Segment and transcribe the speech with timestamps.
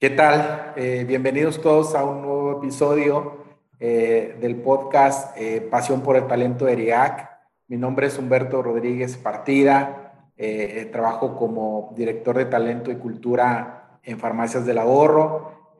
[0.00, 0.74] ¿Qué tal?
[0.76, 3.38] Eh, bienvenidos todos a un nuevo episodio
[3.80, 7.28] eh, del podcast eh, Pasión por el Talento de ERIAC.
[7.66, 10.12] Mi nombre es Humberto Rodríguez Partida.
[10.92, 15.74] trabajo como director de talento y cultura en Farmacias del Ahorro.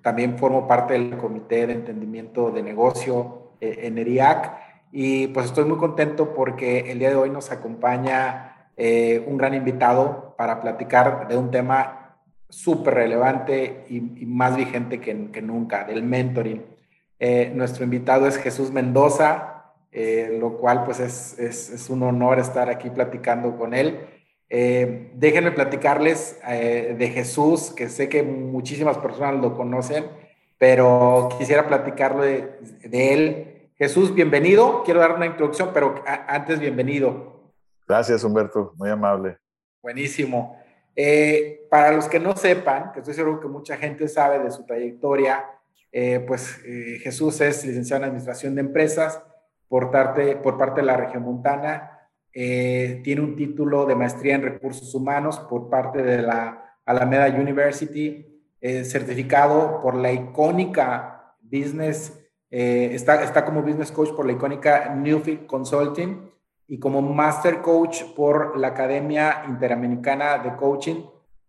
[0.00, 4.54] también formo parte del Comité de Entendimiento de Negocio en ERIAC.
[4.90, 8.70] Y pues estoy muy contento porque el día de hoy nos acompaña
[9.26, 12.01] un gran invitado para platicar de un tema
[12.52, 16.62] súper relevante y, más vigente que, que, nunca, del mentoring.
[17.18, 22.38] Eh, nuestro invitado es Jesús Mendoza, eh, lo cual pues es, es, es, un honor
[22.38, 24.00] estar aquí platicando con él.
[24.50, 30.04] Eh, déjenme platicarles de Jesús, que sé que muchísimas personas lo conocen,
[30.58, 32.50] pero quisiera platicarlo de,
[32.84, 33.70] de él.
[33.76, 34.82] Jesús, bienvenido.
[34.84, 35.94] Quiero dar una introducción, pero
[36.28, 37.50] antes bienvenido.
[37.88, 38.74] Gracias, Humberto.
[38.76, 39.38] Muy amable.
[39.80, 40.61] Buenísimo.
[40.94, 44.64] Eh, para los que no sepan, que estoy seguro que mucha gente sabe de su
[44.64, 45.44] trayectoria,
[45.90, 49.22] eh, pues eh, Jesús es licenciado en Administración de Empresas
[49.68, 51.88] por parte, por parte de la región montana.
[52.32, 58.26] tiene un título de maestría en recursos humanos por parte de la Alameda University,
[58.84, 62.18] certificado por la icónica Business,
[62.50, 66.31] está, está como Business Coach por la icónica Newfield Consulting
[66.72, 71.02] y como Master Coach por la Academia Interamericana de Coaching,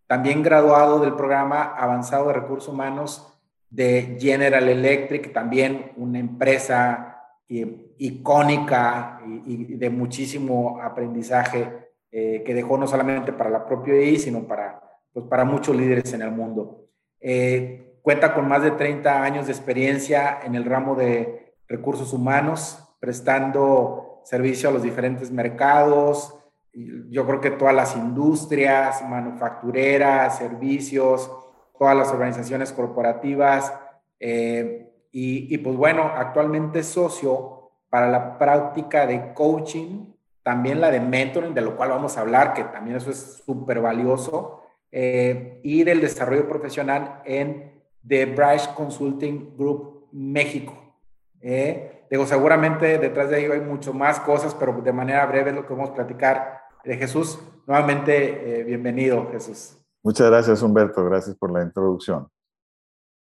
[0.05, 3.33] también graduado del programa avanzado de recursos humanos
[3.69, 11.72] de General Electric, también una empresa icónica y, de muchísimo aprendizaje
[12.11, 14.81] eh, que dejó no solamente para la propia EI, sino para,
[15.13, 16.90] pues, para muchos líderes en el mundo.
[17.22, 22.94] Eh, cuenta con más de 30 años de experiencia en el ramo de recursos humanos,
[23.00, 26.35] prestando servicio a los diferentes mercados.
[26.73, 31.31] Yo creo que todas las industrias, manufactureras, servicios,
[31.78, 33.73] todas las organizaciones corporativas.
[34.19, 40.07] Eh, y, pues bueno, actualmente socio para la práctica de coaching,
[40.41, 43.79] también la de mentoring, de lo cual vamos a hablar, que también eso es súper
[43.79, 50.73] valioso, eh, y del desarrollo profesional en The Bryce Consulting Group México.
[51.40, 55.56] Eh, Digo, seguramente detrás de ello hay mucho más cosas, pero de manera breve es
[55.56, 57.40] lo que vamos a platicar de Jesús.
[57.66, 59.79] Nuevamente, eh, bienvenido, Jesús.
[60.03, 61.03] Muchas gracias, Humberto.
[61.06, 62.28] Gracias por la introducción.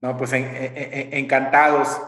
[0.02, 1.98] No, pues encantados.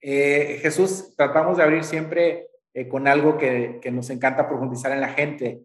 [0.00, 5.02] Eh, Jesús, tratamos de abrir siempre eh, con algo que, que, nos encanta profundizar en
[5.02, 5.62] la gente.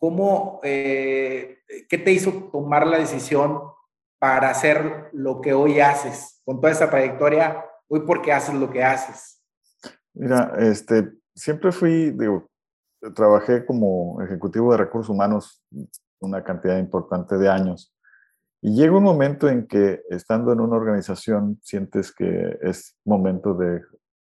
[0.00, 3.62] ¿Cómo, qué te hizo tomar la decisión
[4.18, 7.67] para hacer lo que hoy haces con toda esa trayectoria?
[7.88, 9.42] Hoy por qué haces lo que haces?
[10.14, 12.48] Mira, este, siempre fui, digo,
[13.14, 15.64] trabajé como ejecutivo de recursos humanos
[16.20, 17.94] una cantidad importante de años.
[18.60, 23.82] Y llega un momento en que estando en una organización sientes que es momento de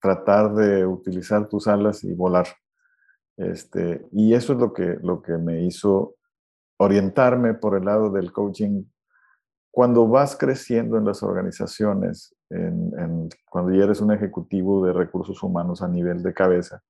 [0.01, 2.47] tratar de utilizar tus alas y volar.
[3.37, 6.15] Este, y eso es lo que, lo que me hizo
[6.77, 8.83] orientarme por el lado del coaching.
[9.77, 12.35] Cuando vas creciendo en las organizaciones,
[13.47, 16.81] cuando ya eres un ejecutivo de recursos humanos a nivel de cabeza,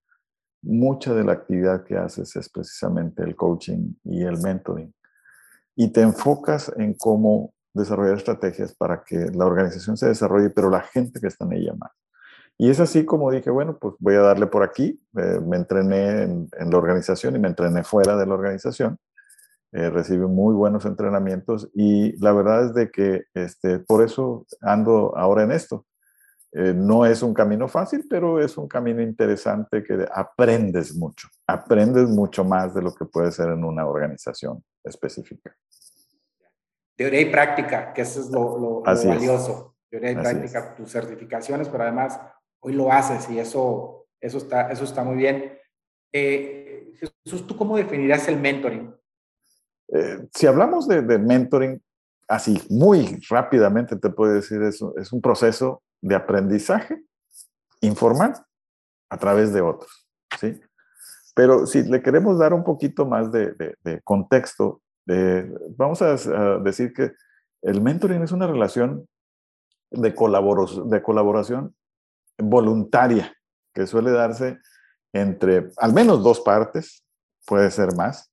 [0.61, 4.93] mucha de la actividad que haces es precisamente el coaching y el mentoring.
[5.75, 10.79] Y te enfocas en cómo desarrollar estrategias para que la organización se desarrolle, pero la
[10.79, 11.91] gente que está en ella más.
[12.57, 14.97] Y es así como dije, bueno, pues voy a darle por aquí.
[15.17, 18.97] Eh, me entrené en, en, la organización y me entrené fuera de la organización
[19.73, 25.15] eh, recibe muy buenos entrenamientos y la verdad es de que este, por eso ando
[25.17, 25.85] ahora en esto.
[26.53, 32.07] Eh, no es un camino fácil, pero es un camino interesante que aprendes mucho, aprendes
[32.07, 35.53] mucho más de lo que puede ser en una organización específica.
[36.95, 39.75] Teoría y práctica, que eso es lo, valioso.
[39.89, 42.19] Teoría y práctica, tus certificaciones, pero además
[42.61, 45.59] hoy lo haces y eso, eso, está, eso está muy bien.
[46.11, 46.93] Eh,
[47.23, 48.95] Jesús, ¿tú cómo definirías el mentoring?
[49.93, 51.81] Eh, si hablamos de, mentoring,
[52.27, 57.01] así muy rápidamente te puedo decir eso, es un proceso de aprendizaje
[57.81, 58.33] informal
[59.09, 60.07] a través de otros,
[60.39, 60.59] ¿sí?
[61.33, 63.55] Pero si le queremos dar un poquito más de,
[64.03, 64.81] contexto,
[65.77, 66.15] vamos a,
[66.59, 67.13] decir que
[67.61, 69.07] el mentoring es una relación
[69.91, 71.75] de, de colaboración
[72.37, 73.33] voluntaria
[73.73, 74.59] que suele darse
[75.13, 77.05] entre al menos dos partes,
[77.45, 78.31] puede ser más,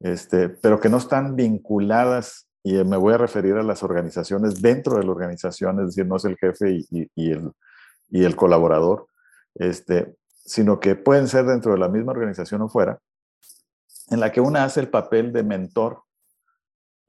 [0.00, 4.96] este, pero que no están vinculadas, y me voy a referir a las organizaciones dentro
[4.96, 7.52] de la organización, es decir, no es el jefe y, el,
[8.10, 9.06] y el, colaborador,
[9.54, 10.14] este,
[10.44, 12.98] sino que pueden ser dentro de la misma organización o fuera,
[14.10, 16.02] en la que una hace el papel de mentor,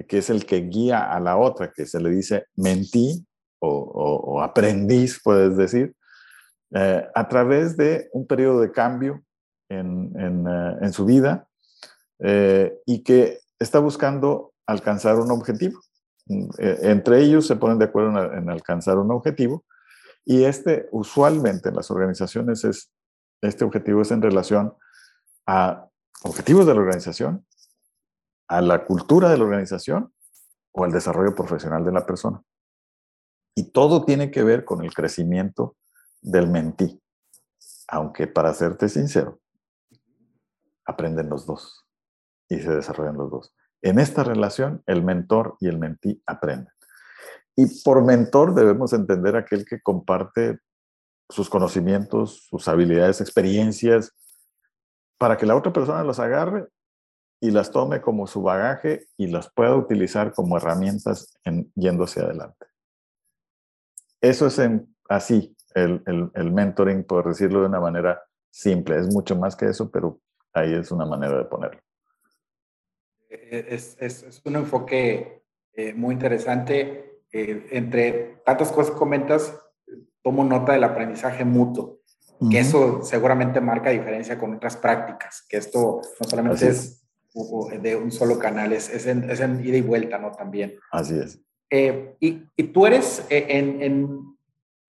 [0.08, 3.26] que es el que guía a la otra, que se le dice mentí
[3.60, 5.94] o, aprendiz, puedes decir,
[6.74, 9.22] eh, a través de un periodo de cambio
[9.70, 11.48] en, en, eh, en su vida
[12.23, 15.81] eh, y que está buscando alcanzar un objetivo.
[16.27, 19.65] entre ellos se ponen de acuerdo en, en, alcanzar un objetivo
[20.23, 22.91] y este usualmente en las organizaciones es,
[23.41, 24.73] este objetivo es en relación
[25.47, 25.88] a
[26.23, 27.45] objetivos de la organización,
[28.47, 30.13] a la cultura de la organización
[30.71, 32.44] o al desarrollo profesional de la persona.
[33.56, 35.75] Y todo tiene que ver con el crecimiento
[36.21, 37.01] del mentí.
[37.88, 39.39] Aunque para serte sincero,
[40.85, 41.85] aprenden los dos
[42.51, 43.56] y se desarrollan los dos.
[43.81, 46.74] En esta relación, el mentor y el mentí aprenden.
[47.56, 50.59] Y por mentor debemos entender aquel que comparte
[51.30, 54.12] sus conocimientos, sus habilidades, experiencias,
[55.18, 56.68] para que la otra persona los agarre
[57.39, 62.24] y las tome como su bagaje y las pueda utilizar como herramientas en, yendo hacia
[62.24, 62.65] adelante.
[64.19, 64.62] Eso es
[65.07, 66.04] así, el,
[66.36, 68.97] el, mentoring, por decirlo de una manera simple.
[68.97, 70.19] Es mucho más que eso, pero
[70.54, 71.81] ahí es una manera de ponerlo.
[73.31, 75.44] Eh, es, es, es un enfoque
[75.74, 77.22] eh, muy interesante.
[77.31, 79.57] Eh, entre tantas cosas que comentas,
[80.22, 82.01] tomo nota del aprendizaje mutuo,
[82.50, 87.07] que eso seguramente marca diferencia con otras prácticas, que esto no solamente es.
[87.81, 90.31] de un solo canal, es, es, en, es en ida y vuelta, ¿no?
[90.31, 90.78] También.
[90.92, 91.39] Así es.
[92.19, 94.38] y, y, tú eres en, en,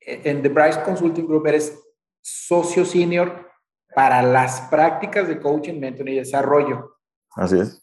[0.00, 1.78] en The Bryce Consulting Group eres
[2.20, 3.50] socio senior
[3.94, 6.96] para las prácticas de coaching, mentoring y desarrollo.
[7.36, 7.81] Así es.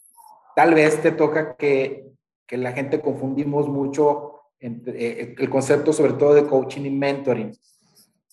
[0.60, 2.12] Tal vez te toca que,
[2.46, 7.58] que la gente confundimos mucho entre, eh, el concepto sobre todo de coaching y mentoring.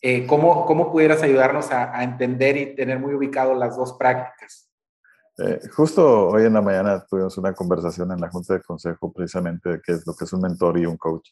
[0.02, 4.70] Eh, ¿cómo, ¿Cómo pudieras ayudarnos a, a, entender y tener muy ubicado las dos prácticas?
[5.38, 9.70] Eh, justo hoy en la mañana tuvimos una conversación en la Junta de Consejo precisamente
[9.70, 11.30] de qué es lo que es un mentor y un coach.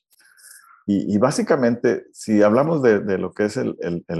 [0.85, 3.75] Y, básicamente, si hablamos de, lo que es el,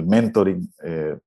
[0.05, 1.17] mentoring, eh,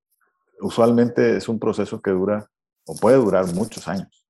[0.60, 2.46] usualmente es un proceso que dura
[2.84, 4.26] o puede durar muchos años.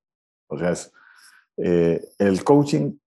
[0.47, 0.71] O sea,
[1.63, 2.97] eh, el coaching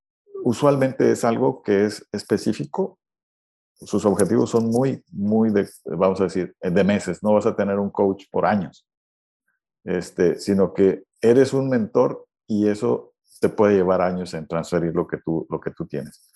[0.44, 2.98] usualmente es algo que es específico.
[3.74, 7.22] Sus objetivos son muy, muy, de, vamos a decir, de meses.
[7.22, 8.86] No vas a tener un coach por años,
[9.84, 15.06] este, sino que eres un mentor y eso te puede llevar años en transferir lo
[15.06, 16.32] que tú, lo que tú tienes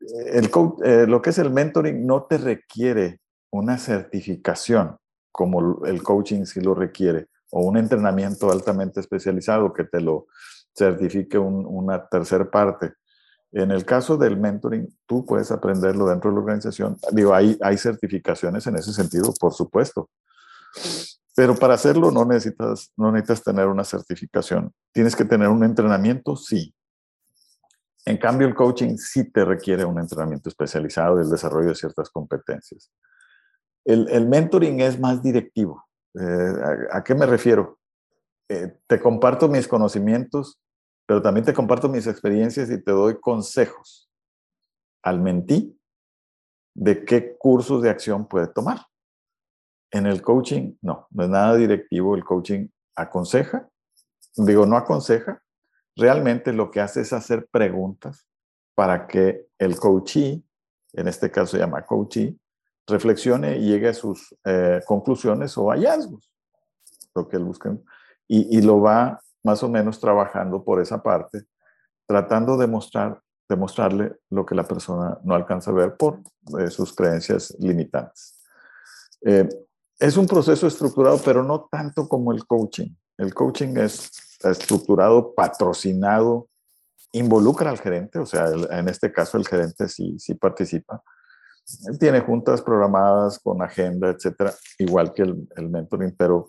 [0.00, 0.50] el
[0.84, 3.20] eh, lo que es el mentoring no te requiere
[3.50, 4.96] una certificación
[5.32, 10.26] como el coaching sí lo requiere, o un entrenamiento altamente especializado que te lo
[10.74, 12.94] certifique una tercera parte.
[13.52, 16.96] En el caso del mentoring, tú puedes aprenderlo dentro de la organización.
[17.12, 20.08] Digo, hay, hay certificaciones en ese sentido, por supuesto.
[21.34, 24.72] Pero para hacerlo no necesitas, no necesitas tener una certificación.
[24.92, 26.74] Tienes que tener un entrenamiento, sí.
[28.04, 32.08] En cambio, el coaching sí te requiere un entrenamiento especializado y el desarrollo de ciertas
[32.10, 32.90] competencias.
[33.84, 35.84] El, mentoring es más directivo.
[36.14, 36.52] Eh,
[36.92, 37.78] ¿a, qué me refiero?
[38.48, 40.59] Eh, te comparto mis conocimientos,
[41.10, 44.08] pero también te comparto mis experiencias y te doy consejos
[45.02, 45.76] al mentí
[46.72, 48.86] de qué cursos de acción puede tomar.
[49.90, 52.14] En el coaching, no, no es nada directivo.
[52.14, 53.68] El coaching aconseja,
[54.36, 55.42] digo, no aconseja,
[55.96, 58.28] realmente lo que hace es hacer preguntas
[58.76, 60.44] para que el coachee,
[60.92, 62.38] en este caso se llama coachee,
[62.86, 66.30] reflexione y llegue a sus eh, conclusiones o hallazgos,
[67.16, 67.76] lo que él busca,
[68.28, 71.44] y, lo va más o menos trabajando por esa parte,
[72.06, 73.20] tratando de mostrar,
[73.56, 76.20] mostrarle lo que la persona no alcanza a ver por
[76.58, 78.40] eh, sus creencias limitantes.
[79.22, 79.48] Eh,
[79.98, 82.94] es un proceso estructurado, pero no tanto como el coaching.
[83.18, 84.10] El coaching es
[84.42, 86.48] estructurado, patrocinado,
[87.12, 91.02] involucra al gerente, o sea, en este caso el gerente sí, sí participa.
[91.98, 96.48] Tiene juntas programadas con agenda, etcétera, igual que el, el mentoring, pero,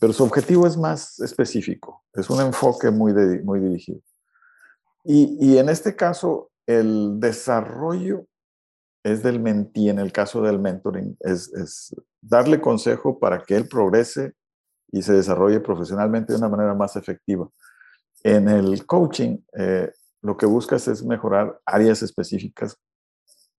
[0.00, 3.12] pero su objetivo es más específico, es un enfoque muy,
[3.42, 4.00] muy dirigido.
[5.04, 8.26] Y, y en este caso, el desarrollo
[9.02, 14.34] es del mentí, en el caso del mentoring, es, darle consejo para que él progrese
[14.90, 17.48] y se desarrolle profesionalmente de una manera más efectiva.
[18.22, 19.90] En el coaching, eh,
[20.22, 22.76] lo que buscas es mejorar áreas específicas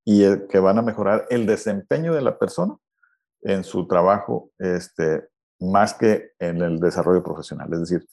[0.04, 2.76] y que van a mejorar el desempeño de la persona
[3.42, 5.30] en su trabajo, este,
[5.60, 7.72] más que en el desarrollo profesional.
[7.74, 8.08] Es decir,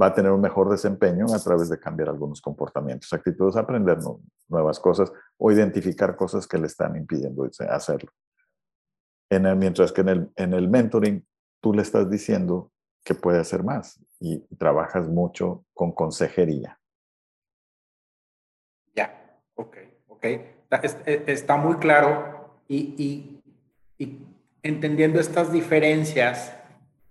[0.00, 3.98] va a tener un mejor desempeño a través de cambiar algunos comportamientos, actitudes, aprender
[4.48, 8.10] nuevas cosas o identificar cosas que le están impidiendo hacerlo.
[9.30, 11.26] En el, mientras que en el, en el mentoring
[11.60, 12.72] tú le estás diciendo
[13.04, 16.78] que puede hacer más y trabajas mucho con consejería.
[18.94, 19.76] Ya, ok,
[20.08, 20.24] ok.
[21.26, 23.40] Está, muy claro y,
[23.98, 24.26] y,
[24.62, 26.59] entendiendo estas diferencias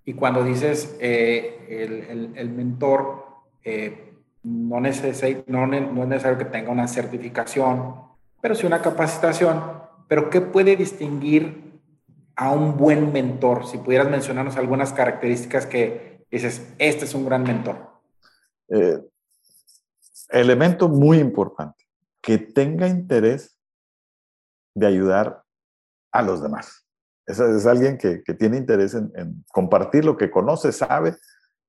[0.09, 3.25] y cuando dices eh, el, mentor
[3.63, 7.93] eh, no, no, no es necesario que tenga una certificación,
[8.41, 9.61] pero sí una capacitación,
[10.07, 11.79] pero ¿qué puede distinguir
[12.35, 13.67] a un buen mentor?
[13.67, 17.77] Si pudieras mencionarnos algunas características que dices, este es un gran mentor.
[18.69, 18.97] Eh,
[20.29, 21.85] elemento muy importante,
[22.19, 23.59] que tenga interés
[24.73, 25.43] de ayudar
[26.11, 26.88] a los demás.
[27.29, 31.15] Es, alguien que, que, tiene interés en, compartir lo que conoce, sabe,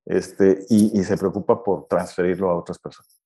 [0.06, 3.20] este, y, se preocupa por transferirlo a otras personas.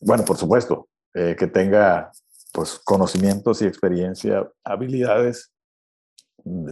[0.00, 2.10] Bueno, por supuesto, eh, que tenga
[2.52, 5.52] pues, conocimientos y experiencia, habilidades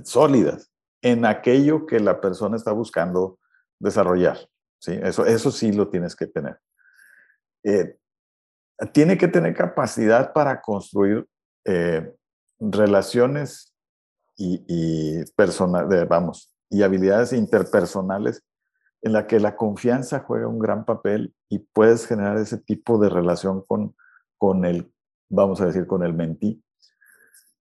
[0.05, 0.71] sólidas
[1.03, 3.39] en aquello que la persona está buscando
[3.79, 4.39] desarrollar.
[4.81, 4.99] ¿sí?
[5.03, 6.59] Eso, eso sí lo tienes que tener.
[7.65, 7.99] Eh,
[8.93, 11.27] tiene que tener capacidad para construir
[11.67, 12.15] eh,
[12.59, 13.76] relaciones
[14.37, 15.25] y, y
[16.09, 18.43] vamos, y habilidades interpersonales
[19.03, 23.09] en la que la confianza juega un gran papel y puedes generar ese tipo de
[23.09, 23.95] relación con,
[24.37, 24.93] con el,
[25.29, 26.63] vamos a decir, con el mentí.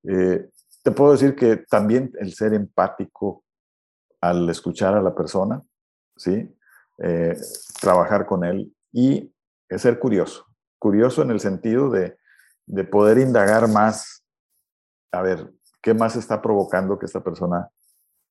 [0.03, 0.49] Eh,
[0.83, 3.43] te puedo decir que también el ser empático
[4.21, 5.61] al escuchar a la persona,
[6.15, 6.51] ¿sí?
[6.99, 7.37] Eh,
[7.79, 9.31] trabajar con él y
[9.69, 10.45] ser curioso.
[10.79, 12.17] Curioso en el sentido de,
[12.65, 14.23] de poder indagar más,
[15.11, 15.51] a ver,
[15.85, 17.69] ¿qué más está provocando que esta persona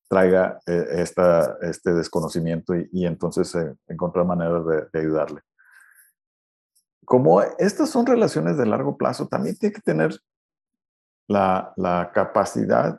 [0.09, 5.41] traiga eh, esta, este desconocimiento y, entonces eh, encontrar maneras de, ayudarle?
[7.05, 10.19] Como estas son relaciones de largo plazo, también tiene que tener
[11.29, 12.99] la, capacidad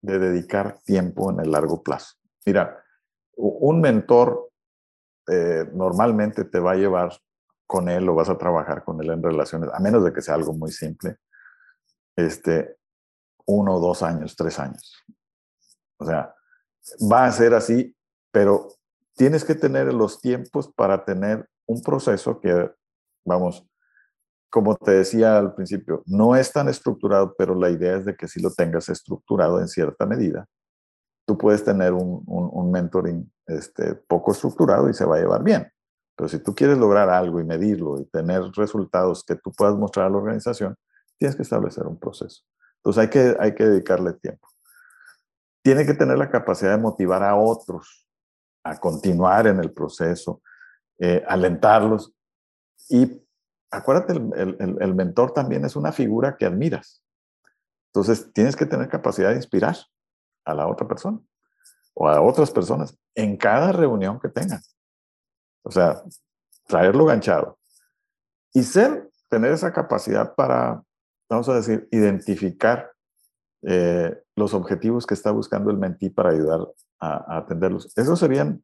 [0.00, 2.14] de dedicar tiempo en el largo plazo.
[2.46, 2.82] Mira,
[3.36, 4.48] un mentor
[5.28, 7.12] eh, normalmente te va a llevar
[7.66, 10.36] con él o vas a trabajar con él en relaciones, a menos de que sea
[10.36, 11.18] algo muy simple,
[12.16, 12.79] este,
[13.50, 14.94] uno, dos años, tres años.
[15.98, 16.34] O sea,
[17.10, 17.94] va a ser así,
[18.32, 18.68] pero
[19.14, 22.70] tienes que tener los tiempos para tener un proceso que,
[23.24, 23.66] vamos,
[24.50, 28.26] como te decía al principio, no es tan estructurado, pero la idea es de que
[28.26, 30.46] si lo tengas estructurado en cierta medida,
[31.26, 35.70] tú puedes tener un, un, mentoring este, poco estructurado y se va a llevar bien.
[36.16, 40.06] Pero si tú quieres lograr algo y medirlo y tener resultados que tú puedas mostrar
[40.06, 40.74] a la organización,
[41.18, 42.42] tienes que establecer un proceso.
[42.80, 44.48] Entonces hay que, hay que dedicarle tiempo.
[45.62, 48.08] Tiene que tener la capacidad de motivar a otros
[48.64, 50.42] a continuar en el proceso,
[50.98, 52.14] eh, alentarlos
[52.88, 53.22] y
[53.70, 57.04] acuérdate, el, mentor también es una figura que admiras.
[57.92, 59.76] Entonces, tienes que tener capacidad de inspirar
[60.44, 61.18] a la otra persona
[61.94, 64.60] o a otras personas en cada reunión que tengan.
[65.62, 66.02] O sea,
[66.66, 67.58] traerlo ganchado.
[68.52, 70.82] Y ser, tener esa capacidad para,
[71.30, 72.92] vamos a decir, identificar
[73.62, 76.60] eh, los objetivos que está buscando el mentí para ayudar
[76.98, 77.96] a, a atenderlos.
[77.96, 78.62] Esos serían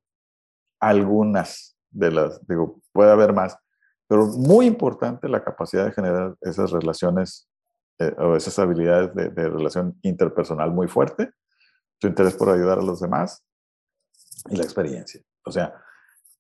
[0.81, 3.57] algunas de las, digo, puede haber más,
[4.09, 7.49] pero muy importante la capacidad de generar esas relaciones
[7.99, 11.31] eh, o esas habilidades de, relación interpersonal muy fuerte,
[11.99, 13.43] su interés por ayudar a los demás
[14.51, 15.23] y la experiencia.
[15.45, 15.75] O sea,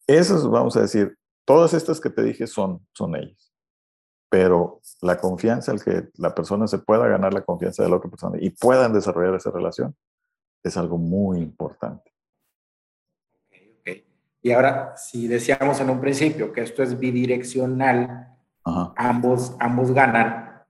[0.07, 1.17] esos, vamos a decir,
[1.47, 3.55] todas estas que te dije son, son ellas.
[4.37, 8.11] Pero la confianza, el que la persona se pueda ganar la confianza de la otra
[8.11, 9.97] persona y puedan desarrollar esa relación,
[10.63, 12.13] es algo muy importante.
[14.43, 18.37] Y ahora, si decíamos en un principio que esto es bidireccional,
[18.97, 20.65] ambos, ambos ganan,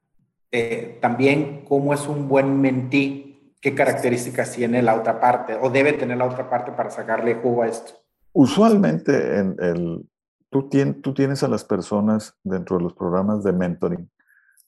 [0.52, 5.92] eh, también cómo es un buen mentí, qué características tiene la otra parte o debe
[5.94, 7.94] tener la otra parte para sacarle jugo a esto.
[8.32, 10.06] Usualmente en el,
[10.50, 14.10] tú, tienes a las personas dentro de los programas de mentoring,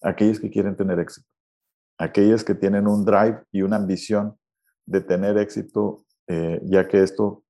[0.03, 1.29] aquellos que quieren tener éxito,
[1.99, 4.37] aquellos que tienen un drive y una ambición
[4.87, 7.45] de tener éxito, eh, ya que esto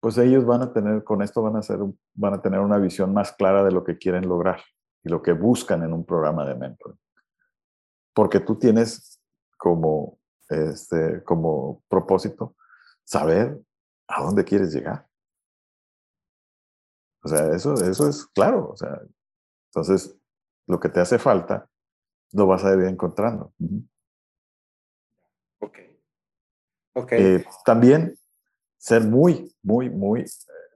[0.00, 1.78] pues ellos van a tener, con esto van a, hacer,
[2.14, 4.60] van a tener una visión más clara de lo que quieren lograr
[5.04, 6.98] y lo que buscan en un programa de mentoring.
[8.14, 9.20] Porque tú tienes
[9.58, 12.56] como, este, como propósito
[13.04, 13.60] saber
[14.08, 15.06] a dónde quieres llegar.
[17.22, 18.70] O sea, eso, eso es claro.
[18.70, 19.00] O sea,
[19.66, 20.16] entonces,
[20.66, 21.68] lo que te hace falta
[22.32, 23.52] lo vas a ir encontrando.
[25.60, 25.78] Ok.
[26.94, 27.22] okay.
[27.22, 28.16] Eh, también
[28.78, 30.26] ser muy, muy, muy eh,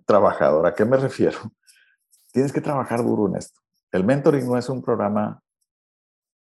[0.05, 0.67] trabajador.
[0.67, 1.39] ¿A qué me refiero?
[2.33, 3.61] Tienes que trabajar duro en esto.
[3.93, 5.41] El mentoring no es un programa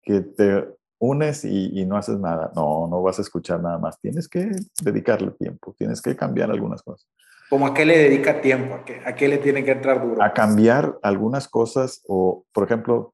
[0.01, 0.67] que te
[1.00, 2.51] unes y, y, no haces nada.
[2.55, 4.00] No, no vas a escuchar nada más.
[4.00, 7.07] Tienes que dedicarle tiempo, tienes que cambiar algunas cosas.
[7.53, 8.74] ¿Cómo a qué le dedica tiempo?
[8.74, 10.24] ¿A qué, ¿A qué le tiene que entrar duro?
[10.24, 13.13] A cambiar algunas cosas o, por ejemplo,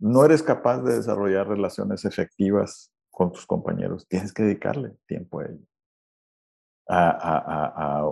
[0.00, 4.04] no eres capaz de desarrollar relaciones efectivas con tus compañeros.
[4.08, 5.64] Tienes que dedicarle tiempo a ello.
[6.88, 8.10] A, a, a,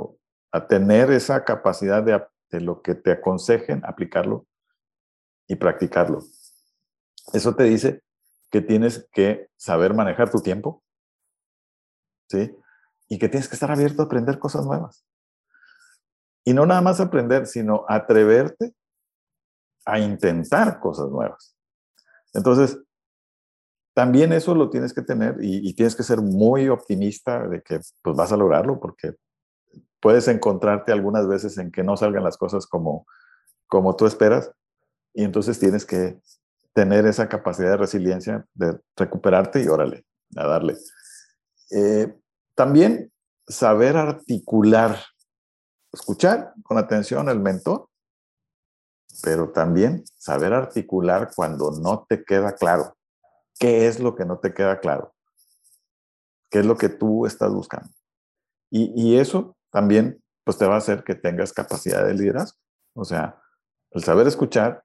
[0.52, 4.46] a tener esa capacidad de, de lo que te aconsejen, aplicarlo
[5.48, 6.20] y practicarlo.
[7.32, 8.00] Eso te dice
[8.48, 10.84] que tienes que saber manejar tu tiempo,
[12.28, 12.56] ¿sí?
[13.08, 15.04] Y que tienes que estar abierto a aprender cosas nuevas.
[16.44, 18.74] Y no nada más aprender, sino atreverte
[19.86, 21.56] a intentar cosas nuevas.
[22.32, 22.78] Entonces,
[23.94, 28.16] también eso lo tienes que tener y, tienes que ser muy optimista de que pues
[28.16, 29.14] vas a lograrlo porque
[30.00, 33.06] puedes encontrarte algunas veces en que no salgan las cosas como,
[33.68, 34.50] como tú esperas
[35.14, 36.18] y entonces tienes que
[36.72, 40.04] tener esa capacidad de resiliencia, de recuperarte y órale,
[40.36, 40.76] a darle.
[41.70, 42.12] Eh,
[42.56, 43.12] también
[43.46, 44.98] saber articular,
[45.94, 47.88] escuchar con atención al mentor,
[49.22, 52.96] pero también saber articular cuando no te queda claro.
[53.58, 55.14] ¿Qué es lo que no te queda claro?
[56.50, 57.90] ¿Qué es lo que tú estás buscando?
[58.70, 62.58] Y, y eso también pues te va a hacer que tengas capacidad de liderazgo.
[62.94, 63.40] O sea,
[63.90, 64.84] el saber escuchar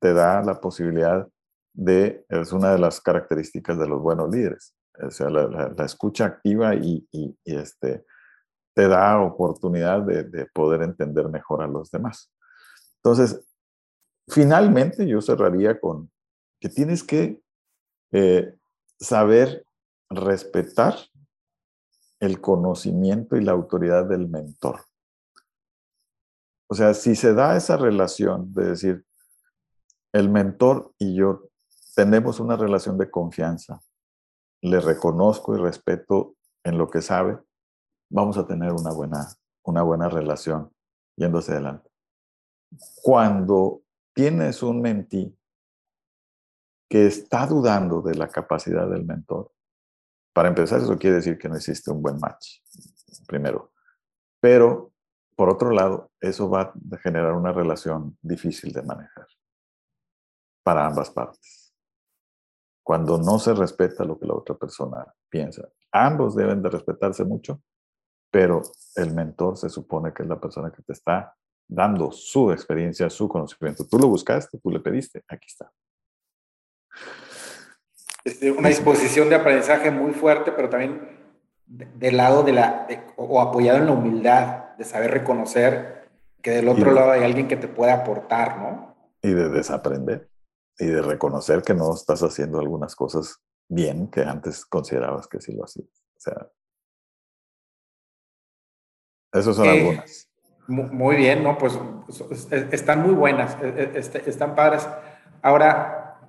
[0.00, 1.28] te da la posibilidad
[1.72, 6.74] de, es una de las características de los buenos líderes, o sea, la, escucha activa
[6.74, 7.06] y,
[7.44, 8.04] este,
[8.78, 12.32] te da oportunidad de, poder entender mejor a los demás.
[13.02, 13.44] Entonces,
[14.28, 16.12] finalmente yo cerraría con
[16.60, 17.42] que tienes que
[18.12, 18.54] eh,
[19.00, 19.66] saber
[20.08, 20.94] respetar
[22.20, 24.82] el conocimiento y la autoridad del mentor.
[26.68, 29.04] O sea, si se da esa relación de decir,
[30.12, 31.48] el mentor y yo
[31.96, 33.80] tenemos una relación de confianza,
[34.62, 37.40] le reconozco y respeto en lo que sabe,
[38.08, 39.28] vamos a tener una buena,
[39.64, 40.72] una buena relación
[41.16, 41.90] yendo hacia adelante.
[43.02, 43.82] Cuando
[44.14, 45.36] tienes un mentí
[46.88, 49.52] que está dudando de la capacidad del mentor,
[50.32, 52.60] para empezar, eso quiere decir que no existe un buen match,
[53.26, 53.72] primero.
[54.40, 54.92] Pero,
[55.34, 59.26] por otro lado, eso va a generar una relación difícil de manejar
[60.62, 61.74] para ambas partes.
[62.84, 65.68] Cuando no se respeta lo que la otra persona piensa.
[65.90, 67.62] Ambos deben de respetarse mucho,
[68.30, 68.62] pero
[68.96, 71.34] el mentor se supone que es la persona que te está
[71.66, 73.86] dando su experiencia, su conocimiento.
[73.86, 75.70] Tú lo buscaste, tú le pediste, aquí está.
[78.24, 81.18] Este, una disposición de aprendizaje muy fuerte, pero también
[81.66, 82.86] del lado de la,
[83.16, 86.08] o apoyado en la humildad, de saber reconocer
[86.42, 88.96] que del otro lado hay alguien que te puede aportar, ¿no?
[89.22, 90.30] Y de desaprender
[90.78, 95.52] y de reconocer que no estás haciendo algunas cosas bien que antes considerabas que sí
[95.52, 95.88] lo hacías.
[96.16, 96.48] O sea,
[99.32, 100.28] esos son eh, algunas.
[100.66, 101.56] Muy bien, ¿no?
[101.56, 101.78] Pues,
[102.72, 104.86] están muy buenas, e, e, este, están padres.
[105.42, 106.20] Ahora,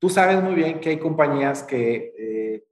[0.00, 2.64] tú sabes muy bien que hay compañías que eh,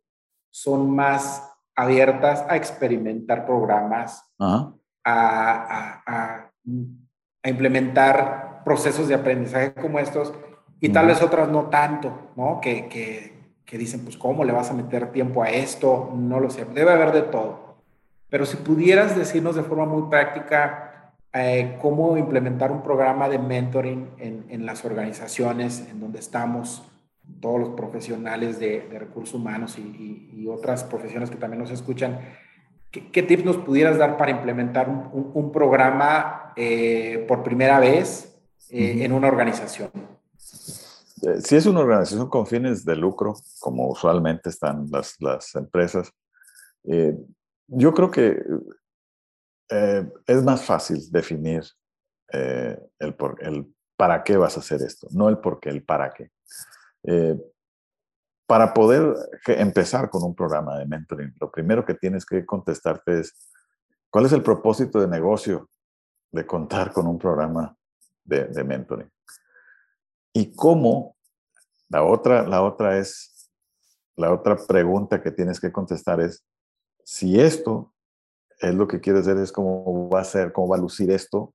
[0.50, 6.50] son más abiertas a experimentar programas, a, a,
[7.42, 10.32] a implementar procesos de aprendizaje como estos
[10.80, 12.60] y tal vez otras no tanto, ¿no?
[12.60, 16.10] Que, que, que, dicen, pues, ¿cómo le vas a meter tiempo a esto?
[16.14, 17.69] No lo sé, debe haber de todo.
[18.30, 24.10] Pero si pudieras decirnos de forma muy práctica eh, cómo implementar un programa de mentoring
[24.18, 26.82] en, en, las organizaciones en donde estamos,
[27.40, 32.18] todos los profesionales de, de recursos humanos y, y, otras profesiones que también nos escuchan,
[32.90, 38.36] ¿qué, tips nos pudieras dar para implementar un, un, programa eh, por primera vez
[38.70, 39.90] eh, en una organización?
[41.22, 46.12] Eh, si es una organización con fines de lucro, como usualmente están las, las empresas,
[46.84, 47.14] eh,
[47.70, 48.42] yo creo que
[50.26, 51.62] es más fácil definir
[52.28, 56.10] el, por, el para qué vas a hacer esto, no el por qué, el para
[56.10, 56.30] qué.
[58.46, 59.14] para poder
[59.46, 63.32] empezar con un programa de mentoring, lo primero que tienes que contestarte es,
[64.10, 65.70] ¿cuál es el propósito de negocio
[66.32, 67.76] de contar con un programa
[68.24, 69.10] de, mentoring.
[70.32, 71.16] Y cómo,
[71.88, 73.50] la otra, la otra es,
[74.16, 76.44] la otra pregunta que tienes que contestar es,
[77.10, 77.92] si esto
[78.60, 81.52] es lo que quieres hacer, es cómo va a ser, cómo va a lucir esto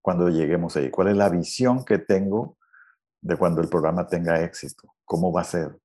[0.00, 0.90] cuando lleguemos ahí.
[0.90, 2.56] ¿Cuál es la visión que tengo
[3.20, 4.94] de cuando el programa tenga éxito?
[5.04, 5.78] ¿Cómo va a ser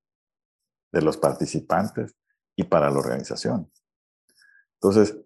[0.94, 2.16] de los participantes
[2.56, 3.70] y para la organización?
[4.76, 5.18] Entonces,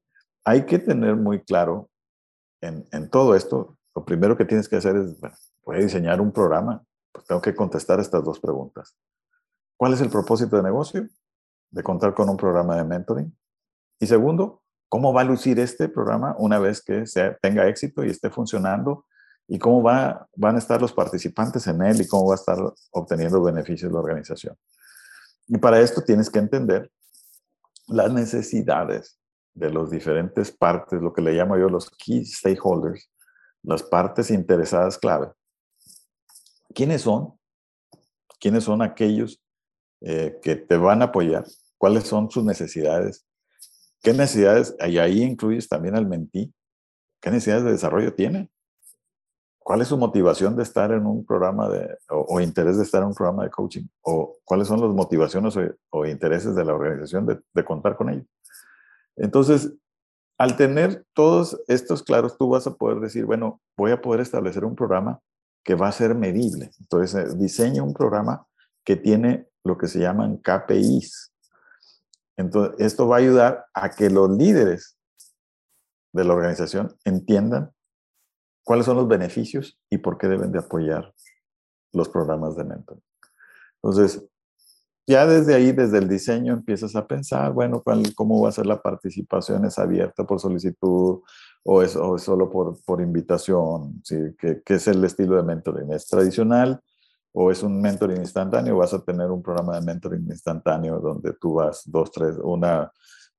[0.43, 1.91] hay que tener muy claro
[2.61, 6.19] en, en todo esto, lo primero que tienes que hacer es, bueno, voy a diseñar
[6.21, 8.97] un programa, pues tengo que contestar estas dos preguntas.
[9.77, 11.07] ¿Cuál es el propósito de negocio?
[11.69, 13.31] De contar con un programa de mentoring.
[13.99, 18.09] Y segundo, ¿cómo va a lucir este programa una vez que sea, tenga éxito y
[18.09, 19.05] esté funcionando?
[19.47, 22.57] ¿Y cómo va, van a estar los participantes en él y cómo va a estar
[22.91, 24.57] obteniendo beneficios la organización?
[25.47, 26.91] Y para esto tienes que entender
[27.87, 29.19] las necesidades
[29.53, 33.09] de los diferentes partes, lo que le llamo yo los key stakeholders,
[33.63, 35.31] las partes interesadas clave.
[36.73, 37.39] ¿Quiénes son?
[38.39, 39.41] ¿Quiénes son aquellos
[40.01, 41.45] eh, que te van a apoyar?
[41.77, 43.25] ¿Cuáles son sus necesidades?
[44.05, 44.75] ¿Qué necesidades?
[44.87, 46.53] Y ahí incluyes también al mentí.
[47.19, 48.51] ¿Qué necesidades de desarrollo tiene?
[49.57, 53.07] ¿Cuál es su motivación de estar en un programa de, o, interés de estar en
[53.07, 53.87] un programa de coaching?
[54.01, 55.57] ¿O cuáles son las motivaciones
[55.89, 58.27] o, intereses de la organización de, de contar con ellos?
[59.15, 59.73] Entonces,
[60.37, 64.65] al tener todos estos claros, tú vas a poder decir, bueno, voy a poder establecer
[64.65, 65.19] un programa
[65.63, 66.69] que va a ser medible.
[66.79, 68.45] Entonces, eh, diseña un programa
[68.83, 71.31] que tiene lo que se llaman KPIs.
[72.37, 74.97] Entonces, esto va a ayudar a que los líderes
[76.13, 77.71] de la organización entiendan
[78.63, 81.13] cuáles son los beneficios y por qué deben de apoyar
[81.93, 83.03] los programas de mentoring.
[83.81, 84.25] Entonces,
[85.07, 87.83] ya desde ahí, desde el diseño, empiezas a pensar, bueno,
[88.15, 89.65] ¿cómo va a ser la participación?
[89.65, 91.21] ¿Es abierta por solicitud
[91.63, 94.01] o es, solo por, invitación?
[94.03, 94.17] ¿Sí?
[94.39, 95.93] ¿Qué, ¿Qué, es el estilo de mentoring?
[95.93, 96.81] ¿Es tradicional
[97.37, 98.77] o es un mentoring instantáneo?
[98.77, 102.89] ¿Vas a tener un programa de mentoring instantáneo donde tú vas dos, tres, una,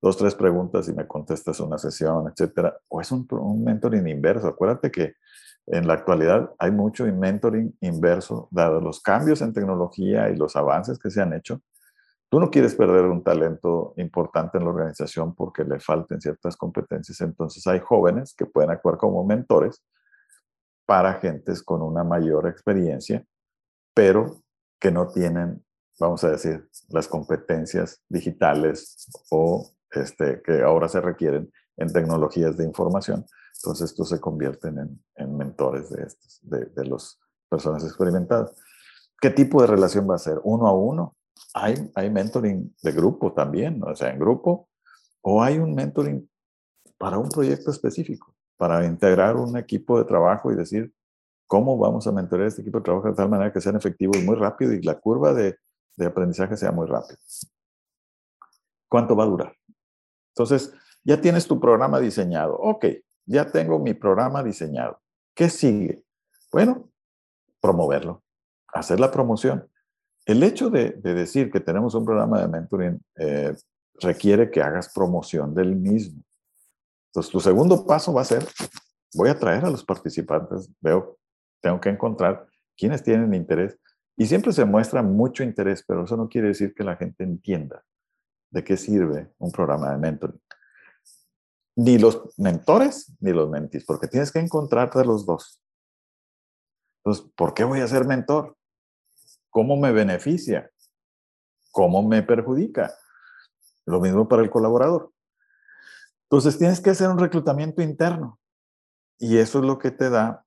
[0.03, 2.79] dos, tres preguntas y me contestas una sesión, etcétera?
[2.89, 4.49] ¿O es un, un mentoring inverso?
[4.49, 5.15] Acuérdate que
[5.67, 10.99] en la actualidad hay mucho mentoring inverso, dado los cambios en tecnología y los avances
[10.99, 11.63] que se han hecho.
[12.29, 17.21] Tú no quieres perder un talento importante en la organización porque le falten ciertas competencias.
[17.23, 19.83] Entonces hay jóvenes que pueden actuar como mentores
[20.85, 23.25] para gentes con una mayor experiencia,
[23.97, 24.43] pero
[24.79, 25.65] que no tienen,
[25.99, 32.65] vamos a decir, las competencias digitales o este, que ahora se requieren en tecnologías de
[32.65, 33.25] información
[33.59, 38.53] entonces estos se convierten en, mentores de estos, de, de las personas experimentadas.
[39.21, 40.41] ¿Qué tipo de relación va a ser?
[40.45, 41.17] ¿Uno a uno?
[41.55, 44.69] Hay, hay mentoring de grupo también, o sea, en grupo,
[45.23, 46.29] o hay un mentoring
[46.99, 50.93] para un proyecto específico, para integrar un equipo de trabajo y decir,
[51.47, 54.37] ¿cómo vamos a mentorear este equipo de trabajo de tal manera que sean efectivos muy
[54.37, 55.57] rápido y la curva de,
[55.97, 57.19] de aprendizaje sea muy rápida?
[58.89, 59.57] ¿Cuánto va a durar?
[60.35, 60.73] Entonces,
[61.05, 62.57] ya tienes tu programa diseñado.
[62.57, 62.87] Ok,
[63.25, 65.01] ya tengo mi programa diseñado.
[65.35, 66.05] ¿Qué sigue?
[66.53, 66.91] Bueno,
[67.61, 68.23] promoverlo,
[68.69, 69.69] hacer la promoción.
[70.25, 73.55] El hecho de, decir que tenemos un programa de mentoring eh,
[74.01, 76.23] requiere que hagas promoción del mismo.
[77.11, 78.47] Entonces, tu segundo paso va a ser,
[79.15, 81.17] voy a traer a los participantes, veo,
[81.61, 83.79] tengo que encontrar quienes tienen interés.
[84.16, 87.85] Y siempre se muestra mucho interés, pero eso no quiere decir que la gente entienda
[88.51, 90.40] de qué sirve un programa de mentoring
[91.77, 95.62] ni los mentores ni los mentís, porque tienes que encontrarte los dos.
[97.05, 98.57] Entonces, ¿por qué voy a ser mentor?
[99.51, 100.71] ¿Cómo me beneficia?
[101.71, 102.95] ¿Cómo me perjudica?
[103.85, 105.12] Lo mismo para el colaborador.
[106.25, 108.40] Entonces, tienes que hacer un reclutamiento interno.
[109.19, 110.46] Y eso es lo que te da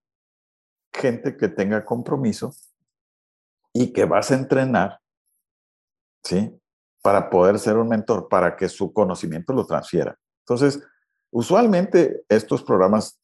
[0.93, 2.53] gente que tenga compromiso
[3.73, 4.99] y que vas a entrenar,
[6.23, 6.51] ¿sí?
[7.01, 10.17] Para poder ser un mentor, para que su conocimiento lo transfiera.
[10.41, 10.81] Entonces,
[11.31, 13.19] Usualmente estos programas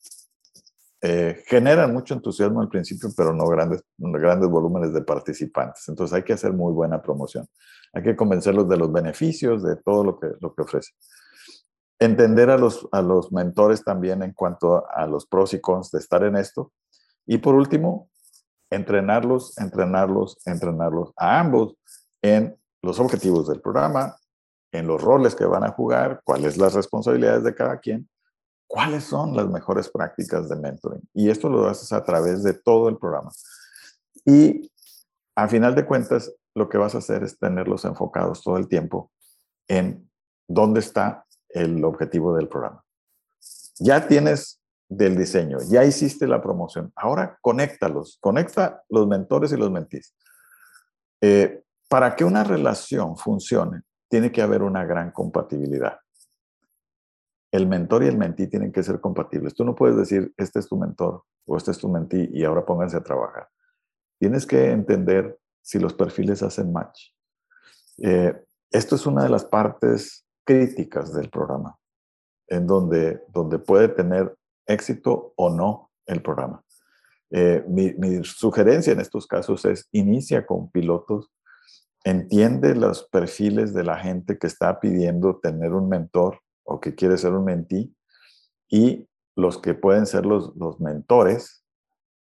[1.01, 5.87] eh, generan mucho entusiasmo al principio, pero no grandes, grandes volúmenes de participantes.
[5.87, 7.47] Entonces hay que hacer muy buena promoción.
[7.93, 10.91] Hay que convencerlos de los beneficios, de todo lo que, lo que ofrece.
[11.97, 15.99] Entender a los, a los mentores también en cuanto a los pros y cons de
[15.99, 16.73] estar en esto.
[17.25, 18.09] Y por último,
[18.69, 21.75] entrenarlos, entrenarlos, entrenarlos a ambos
[22.21, 24.15] en los objetivos del programa,
[24.71, 28.09] en los roles que van a jugar, cuáles las responsabilidades de cada quien,
[28.67, 31.07] cuáles son las mejores prácticas de mentoring.
[31.13, 33.31] Y esto lo haces a través de todo el programa.
[34.25, 34.71] Y
[35.35, 39.11] a final de cuentas, lo que vas a hacer es tenerlos enfocados todo el tiempo
[39.67, 40.09] en
[40.47, 42.83] dónde está el objetivo del programa.
[43.79, 49.71] Ya tienes del diseño, ya hiciste la promoción, ahora conéctalos, conecta los mentores y los
[49.71, 50.15] mentís.
[51.21, 55.99] Eh, para que una relación funcione, tiene que haber una gran compatibilidad.
[57.51, 59.55] El mentor y el mentí tienen que ser compatibles.
[59.55, 62.65] Tú no puedes decir, este es tu mentor o este es tu mentí y ahora
[62.65, 63.47] pónganse a trabajar.
[64.19, 67.11] Tienes que entender si los perfiles hacen match.
[67.97, 68.33] Eh,
[68.71, 71.77] esto es una de las partes críticas del programa.
[72.47, 76.63] en donde, donde puede tener éxito o no el programa.
[77.31, 81.31] Eh, mi, sugerencia en estos casos es inicia con pilotos,
[82.03, 87.17] entiende los perfiles de la gente que está pidiendo tener un mentor o que quiere
[87.17, 87.95] ser un mentí
[88.69, 91.65] y los que pueden ser los, los mentores,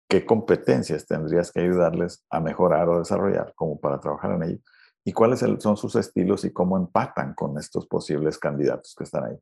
[0.09, 4.59] qué competencias tendrías que ayudarles a mejorar o desarrollar como para trabajar en ello
[5.05, 9.39] y cuáles son sus estilos y cómo empatan con estos posibles candidatos que están ahí.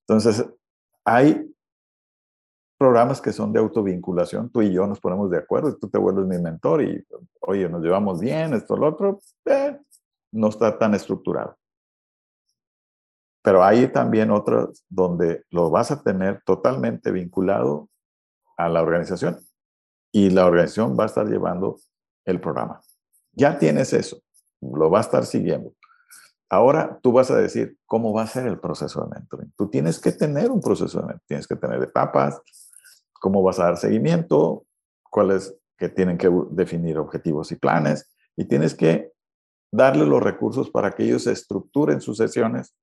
[0.00, 0.44] Entonces,
[1.04, 1.48] hay
[2.78, 6.26] programas que son de autovinculación, tú y yo nos ponemos de acuerdo tú te vuelves
[6.26, 7.04] mi mentor y,
[7.40, 9.78] oye, nos llevamos bien, esto, lo otro, eh,
[10.32, 11.56] no está tan estructurado.
[13.42, 17.88] Pero hay también otros donde lo vas a tener totalmente vinculado
[18.56, 19.38] a la organización
[20.12, 21.78] y la organización va a estar llevando
[22.24, 22.80] el programa.
[23.32, 24.18] Ya tienes eso,
[24.60, 25.72] lo va a estar siguiendo.
[26.48, 29.52] Ahora tú vas a decir cómo va a ser el proceso de mentoring.
[29.56, 32.40] Tú tienes que tener un proceso de mentoring, tienes que tener etapas,
[33.20, 34.66] cómo vas a dar seguimiento,
[35.10, 39.12] cuáles que tienen que definir objetivos y planes, y tienes que
[39.70, 42.74] darle los recursos para que ellos estructuren sus sesiones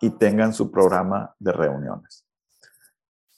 [0.00, 2.26] y tengan su programa de reuniones.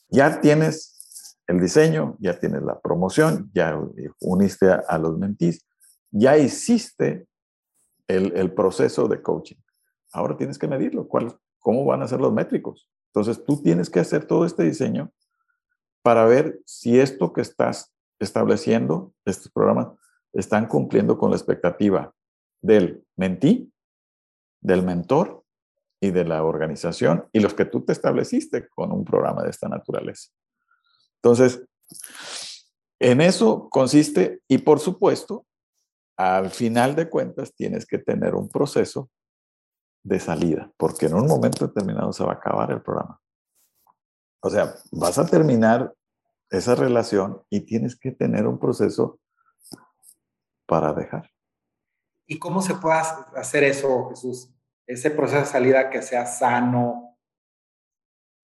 [0.08, 3.78] Ya tienes el diseño, ya tienes la promoción, ya
[4.20, 5.66] uniste a, los mentís,
[6.10, 7.26] ya hiciste
[8.06, 9.56] el, proceso de coaching.
[10.12, 11.08] Ahora tienes que medirlo,
[11.58, 12.90] cómo van a ser los métricos.
[13.12, 15.10] Entonces tú tienes que hacer todo este diseño
[16.08, 19.88] para ver si esto que estás estableciendo, estos programas,
[20.32, 22.14] están cumpliendo con la expectativa
[22.62, 23.70] del mentí,
[24.62, 25.44] del mentor
[26.00, 29.68] y de la organización y los que tú te estableciste con un programa de esta
[29.68, 30.30] naturaleza.
[31.16, 31.62] Entonces,
[32.98, 35.44] en eso consiste y por supuesto,
[36.16, 39.10] al final de cuentas tienes que tener un proceso
[40.02, 43.20] de salida, porque en un momento determinado se va a acabar el programa.
[44.40, 45.92] O sea, vas a terminar
[46.50, 49.20] esa relación y tienes que tener un proceso
[50.66, 51.30] para dejar.
[52.26, 53.00] ¿Y cómo se puede
[53.36, 54.54] hacer eso, Jesús?
[54.86, 57.16] Ese proceso de salida que sea sano,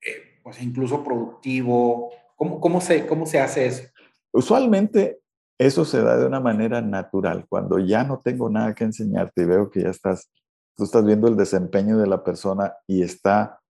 [0.00, 2.10] eh, pues incluso productivo.
[2.36, 3.88] ¿Cómo, cómo, se, ¿Cómo se hace eso?
[4.32, 5.20] Usualmente
[5.58, 7.46] eso se da de una manera natural.
[7.48, 10.30] Cuando ya no tengo nada que enseñarte y veo que ya estás,
[10.76, 13.60] tú estás viendo el desempeño de la persona y está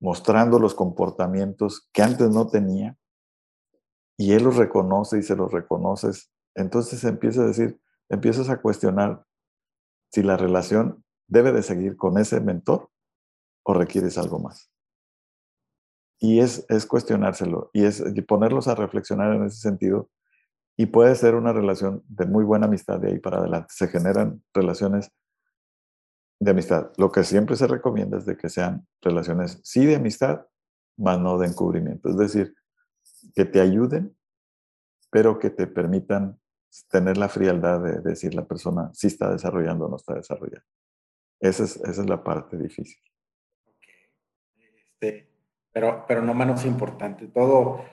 [0.00, 2.96] mostrando los comportamientos que antes no tenía,
[4.16, 9.24] y él los reconoce y se los reconoces, entonces empieza a decir, empiezas a cuestionar
[10.12, 12.90] si la relación debe de seguir con ese mentor
[13.64, 14.70] o requieres algo más.
[16.20, 20.10] Y es, es cuestionárselo y es ponerlos a reflexionar en ese sentido.
[20.76, 23.68] Y puede ser una relación de muy buena amistad de ahí para adelante.
[23.70, 25.10] Se generan relaciones
[26.40, 26.92] de amistad.
[26.96, 30.46] Lo que siempre se recomienda es de que sean relaciones sí de amistad,
[30.96, 32.08] más no de encubrimiento.
[32.10, 32.54] Es decir,
[33.34, 34.16] que te ayuden,
[35.10, 36.38] pero que te permitan
[36.90, 40.66] tener la frialdad de decir la persona si está desarrollando o no está desarrollando.
[41.40, 43.00] Esa es, esa es la parte difícil.
[44.56, 45.28] Este,
[45.72, 47.84] pero, pero no menos importante, todo,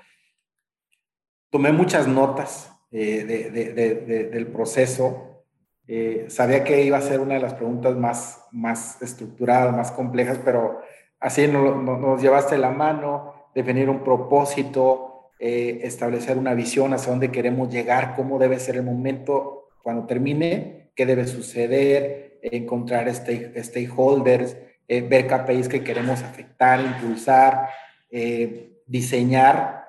[1.50, 5.46] tomé muchas notas eh, de, del proceso.
[5.88, 10.40] Eh, sabía que iba a ser una de las preguntas más, más estructuradas, más complejas,
[10.44, 10.82] pero
[11.20, 15.11] así nos llevaste la mano, definir un propósito,
[15.44, 20.92] eh, establecer una visión hacia dónde queremos llegar, cómo debe ser el momento cuando termine,
[20.96, 24.56] qué debe suceder, encontrar stakeholders,
[24.88, 27.70] eh, ver KPIs que queremos afectar, impulsar,
[28.12, 29.84] eh, diseñar,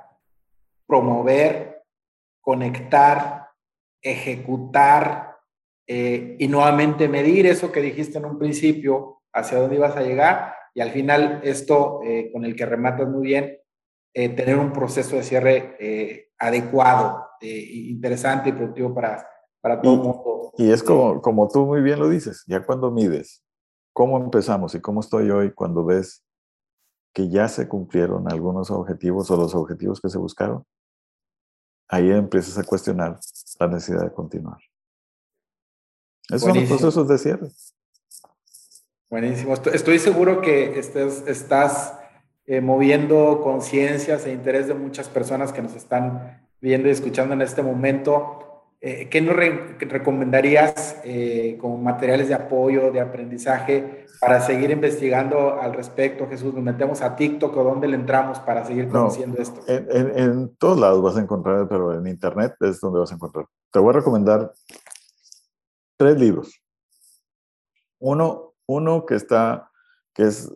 [0.87, 1.83] promover,
[2.41, 3.49] conectar,
[4.01, 5.37] ejecutar
[5.87, 10.81] y nuevamente medir eso que dijiste en un principio, hacia dónde ibas a llegar y
[10.81, 12.01] al final esto
[12.33, 13.59] con el que rematas muy bien,
[14.15, 19.27] eh, tener un proceso de cierre eh, adecuado, eh, interesante y productivo para,
[19.61, 20.53] para todo el mundo.
[20.59, 23.43] Y es como, como tú muy bien lo dices, ya cuando mides
[23.95, 26.25] cómo empezamos y cómo estoy hoy, cuando ves
[27.15, 30.65] que ya se cumplieron algunos objetivos o los objetivos que se buscaron,
[31.89, 33.19] ahí empiezas a cuestionar
[33.61, 34.59] la necesidad de continuar.
[36.29, 37.49] Esos son los procesos de cierre.
[39.11, 39.55] Buenísimo.
[39.55, 41.99] Estoy seguro que estés, estás
[42.53, 47.41] eh, moviendo conciencias e interés de muchas personas que nos están viendo y escuchando en
[47.41, 48.67] este momento.
[48.79, 49.35] Eh, ¿Qué nos
[49.81, 56.53] recomendarías eh, como materiales de apoyo, de aprendizaje, para seguir investigando al respecto, Jesús?
[56.53, 59.63] ¿Nos metemos a TikTok o dónde le entramos para seguir conociendo esto?
[59.67, 63.47] En, en, todos lados vas a encontrar, pero en Internet es donde vas a encontrar.
[63.71, 64.53] Te voy a recomendar
[65.97, 66.63] tres libros.
[67.99, 69.72] Uno, uno que está
[70.15, 70.53] que es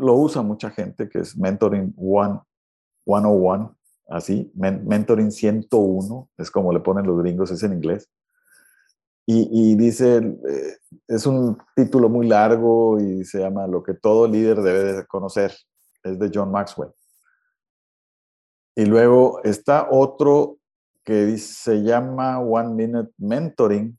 [0.00, 2.40] lo usa mucha gente, que es Mentoring One,
[3.04, 3.76] 101,
[4.08, 8.08] así, Mentoring 101, es como le ponen los gringos, es en inglés.
[9.30, 14.62] Y, dice, eh, es un título muy largo y se llama Lo que todo líder
[14.62, 15.52] debe de conocer.
[16.02, 16.92] Es de John Maxwell.
[18.74, 20.56] Y luego está otro
[21.04, 23.98] que se llama One Minute Mentoring.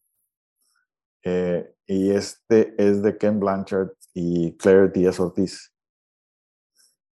[1.23, 5.73] Eh, y este es de Ken Blanchard y Claire Díaz Ortiz.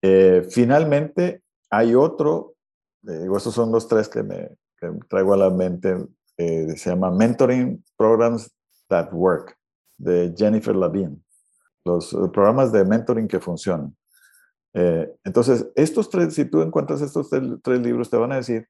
[0.04, 2.54] Eh, finalmente, hay otro,
[3.02, 4.52] digo, estos son los tres que me
[5.10, 5.98] traigo a la mente
[6.38, 8.50] eh, se llama Mentoring Programs
[8.88, 9.58] That Work,
[9.98, 11.18] de Jennifer Lavine.
[11.84, 13.94] Los eh, programas de mentoring que funcionan.
[14.74, 18.70] Eh, entonces, estos tres, si tú encuentras estos tres, libros, te van a decir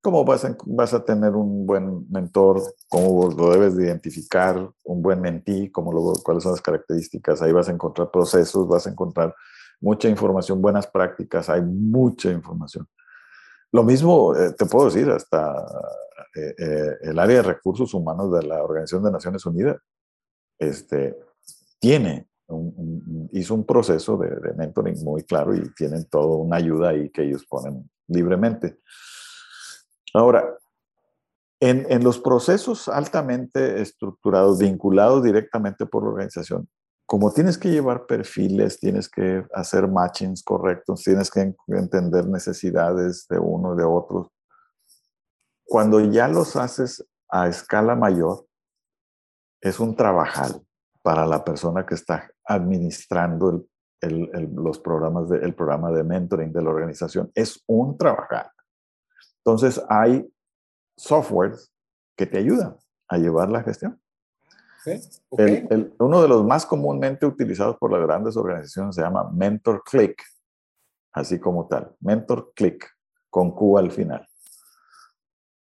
[0.00, 5.02] cómo vas a, vas a tener un buen mentor, cómo lo debes de identificar, un
[5.02, 7.42] buen mentí, cómo lo, cuáles son las características.
[7.42, 9.34] Ahí vas a encontrar procesos, vas a encontrar
[9.80, 12.86] mucha información, buenas prácticas, hay mucha información.
[13.72, 15.64] Lo mismo te puedo decir, hasta
[16.34, 19.76] eh, eh, el área de recursos humanos de la Organización de Naciones Unidas
[20.58, 21.16] este,
[21.78, 22.30] tiene
[23.32, 27.44] hizo un proceso de, mentoring muy claro y tienen toda una ayuda ahí que ellos
[27.46, 28.78] ponen libremente.
[30.14, 30.56] Ahora,
[31.60, 36.68] en, en, los procesos altamente estructurados, vinculados directamente por la organización,
[37.06, 43.38] como tienes que llevar perfiles, tienes que hacer matchings correctos, tienes que entender necesidades de
[43.38, 44.28] uno y de otros,
[45.70, 48.44] cuando ya los haces a escala mayor,
[49.60, 50.62] es un trabajal
[51.00, 53.66] para la persona que está administrando
[54.02, 57.30] los programas de, el programa de mentoring de la organización.
[57.34, 58.50] Es un trabajal.
[59.44, 60.30] Entonces hay
[60.96, 61.72] softwares
[62.16, 62.76] que te ayudan
[63.08, 64.00] a llevar la gestión.
[65.98, 70.22] uno de los más comúnmente utilizados por las grandes organizaciones se llama Mentor Click,
[71.12, 72.86] así como tal, Mentor Click,
[73.28, 74.26] con Q al final.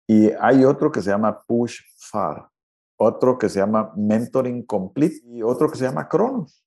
[0.07, 2.49] Y hay otro que se llama Push Far,
[2.97, 6.65] otro que se llama Mentoring Complete y otro que se llama Cronos.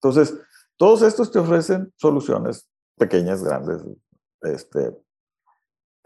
[0.00, 0.34] Entonces,
[0.76, 3.82] todos estos te ofrecen soluciones pequeñas, grandes,
[4.42, 4.96] este,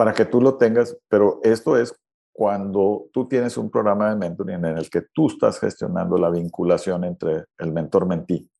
[0.00, 1.94] para que tú lo tengas, pero esto es
[2.32, 7.04] cuando tú tienes un programa de mentoring en el que tú estás gestionando la vinculación
[7.04, 8.50] entre el mentor-mentí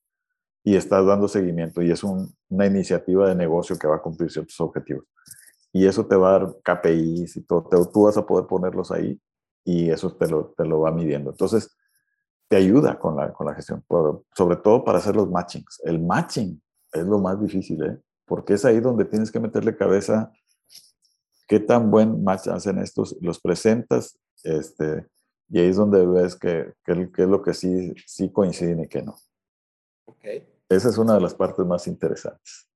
[0.63, 4.61] y estás dando seguimiento y es una iniciativa de negocio que va a cumplir ciertos
[4.61, 5.07] objetivos
[5.73, 9.19] y eso te va a dar KPIs y todo, tú vas a poder ponerlos ahí
[9.65, 11.31] y eso te lo, te lo va midiendo.
[11.31, 11.75] Entonces,
[12.49, 13.83] te ayuda con la, con la gestión,
[14.37, 15.81] sobre todo para hacer los matchings.
[15.85, 16.61] El matching
[16.93, 17.99] es lo más difícil, ¿eh?
[18.27, 20.31] porque es ahí donde tienes que meterle cabeza
[21.51, 25.05] qué tan buen match hacen estos, los presentas, este,
[25.49, 29.03] y ahí es donde ves que, que, es lo que sí, sí coinciden y que
[29.03, 29.17] no.
[30.05, 30.49] Okay.
[30.69, 32.69] Esa es una de las partes más interesantes.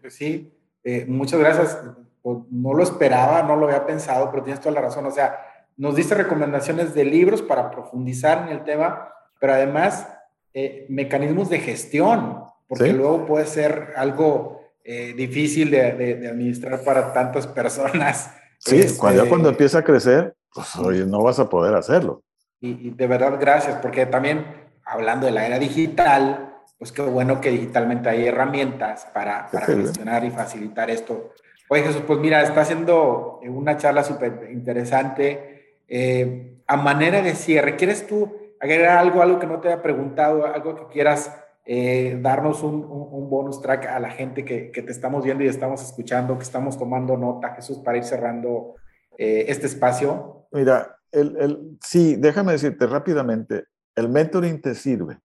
[0.00, 1.76] Pues sí, eh, muchas gracias.
[2.22, 5.04] Pues, no lo esperaba, no lo había pensado, pero tienes toda la razón.
[5.06, 5.36] O sea,
[5.76, 10.06] nos diste recomendaciones de libros para profundizar en el tema, pero además
[10.52, 17.46] eh, mecanismos de gestión, porque luego puede ser algo eh, difícil de, administrar para tantas
[17.46, 18.30] personas.
[18.56, 22.22] Sí, este, cuando, ya cuando empieza a crecer, pues oye, no vas a poder hacerlo.
[22.60, 24.46] Y, y, de verdad, gracias, porque también
[24.86, 30.24] hablando de la era digital, pues qué bueno que digitalmente hay herramientas para, para gestionar
[30.24, 31.34] y facilitar esto
[31.68, 35.78] Oye Jesús, pues mira, está haciendo una charla súper interesante.
[35.88, 40.44] Eh, a manera de cierre, ¿quieres tú agregar algo, algo que no te haya preguntado,
[40.46, 44.92] algo que quieras eh, darnos un, un, bonus track a la gente que, que, te
[44.92, 48.74] estamos viendo y estamos escuchando, que estamos tomando nota, Jesús, para ir cerrando
[49.16, 50.46] eh, este espacio?
[50.52, 55.18] Mira, el, el, sí, déjame decirte rápidamente, el mentoring te sirve,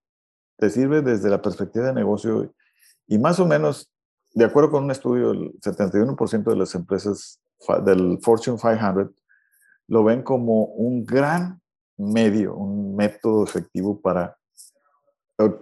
[0.58, 2.54] te sirve desde la perspectiva de negocio
[3.08, 3.92] y más o menos
[4.34, 7.42] de acuerdo con un estudio, el 71% de las empresas
[7.84, 9.12] del Fortune 500
[9.88, 11.60] lo ven como un gran
[11.98, 14.38] medio, un método efectivo para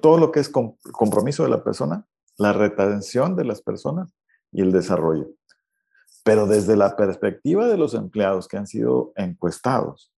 [0.02, 2.06] todo lo que es compromiso de la persona,
[2.38, 4.14] la retención de las personas
[4.52, 5.30] y el desarrollo.
[6.24, 10.12] Pero desde la perspectiva de los empleados que han sido encuestados,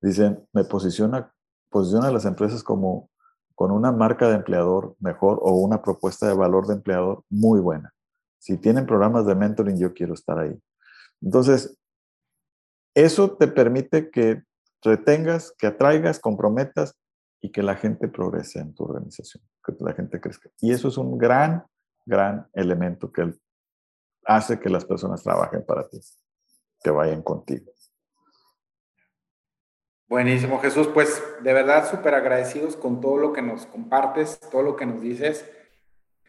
[0.00, 1.32] dicen, me posiciona,
[1.68, 3.10] posiciona a las empresas como
[3.54, 7.92] con una marca de empleador mejor o una propuesta de valor de empleador muy buena.
[8.38, 10.56] Si tienen programas de mentoring, yo quiero estar ahí.
[11.20, 11.76] Entonces,
[12.94, 14.44] eso te permite que
[14.82, 16.96] retengas, que atraigas, comprometas
[17.40, 20.50] y que la gente progrese en tu organización, que la gente crezca.
[20.60, 21.64] Y eso es un gran,
[22.04, 23.32] gran elemento que
[24.24, 26.00] hace que las personas trabajen para ti,
[26.82, 27.72] que vayan contigo.
[30.08, 30.88] Buenísimo, Jesús.
[30.88, 35.02] Pues de verdad súper agradecidos con todo lo que nos compartes, todo lo que nos
[35.02, 35.44] dices.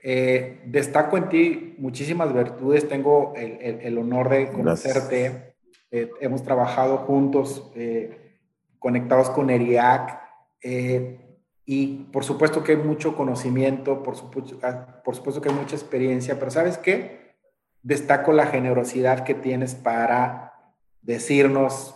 [0.04, 5.56] Eh, destaco en ti muchísimas virtudes, tengo el, honor de conocerte,
[5.92, 8.38] eh, hemos trabajado juntos, eh,
[8.80, 10.19] conectados con ERIAC,
[10.62, 15.76] y por supuesto que hay mucho conocimiento, por supuesto, ah, por supuesto que hay mucha
[15.76, 17.36] experiencia, pero ¿sabes qué?
[17.82, 20.54] Destaco la generosidad que tienes para
[21.02, 21.96] decirnos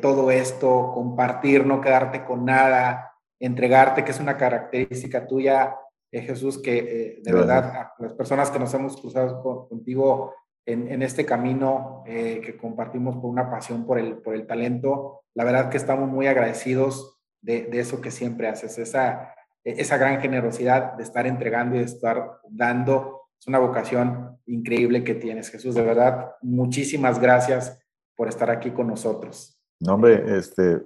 [0.00, 3.08] todo esto, compartir, no quedarte con nada,
[3.38, 5.76] entregarte, que es una característica tuya
[6.10, 11.24] eh, Jesús, que eh, de verdad las personas que nos hemos cruzado contigo en, este
[11.24, 15.78] camino eh, que compartimos por una pasión por el, por el talento, la verdad que
[15.78, 19.34] estamos muy agradecidos de, eso que siempre haces, esa,
[19.64, 23.22] esa gran generosidad de estar entregando y de estar dando.
[23.38, 25.74] Es una vocación increíble que tienes, Jesús.
[25.74, 27.78] De verdad, muchísimas gracias
[28.16, 29.60] por estar aquí con nosotros.
[29.80, 30.80] No, hombre, este,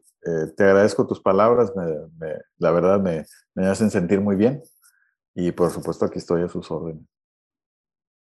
[0.57, 1.73] te agradezco tus palabras,
[2.59, 3.25] la verdad me,
[3.55, 4.63] me hacen sentir muy bien
[5.35, 7.05] y por supuesto aquí estoy a sus órdenes.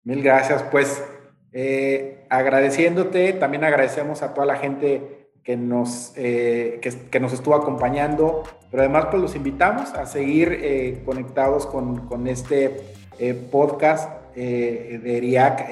[0.03, 0.63] Mil gracias.
[0.63, 1.03] Pues
[1.51, 8.43] eh, agradeciéndote, también agradecemos a toda la gente que nos, eh, que, nos estuvo acompañando,
[8.69, 12.81] pero además pues los invitamos a seguir eh, conectados con, con este
[13.49, 15.71] podcast de ERIAC,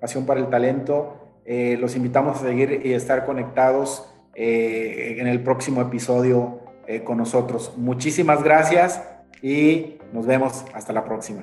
[0.00, 1.18] Pasión para el Talento.
[1.44, 6.60] los invitamos a seguir y estar conectados en el próximo episodio
[7.04, 7.74] con nosotros.
[7.76, 9.02] Muchísimas gracias
[9.42, 11.42] y nos vemos hasta la próxima.